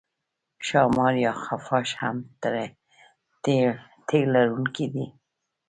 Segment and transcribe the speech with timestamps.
[0.67, 2.17] ښامار یا خفاش هم
[4.07, 5.05] تی لرونکی دی